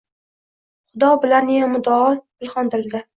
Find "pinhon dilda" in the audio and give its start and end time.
2.39-3.03